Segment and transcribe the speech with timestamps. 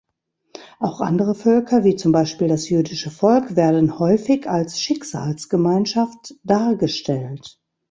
[0.79, 7.59] Auch andere Völker, wie zum Beispiel das jüdische Volk werden häufig als Schicksalsgemeinschaft dargestellt.